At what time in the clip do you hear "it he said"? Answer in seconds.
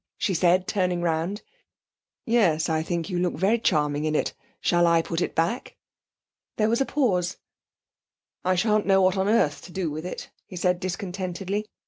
10.07-10.79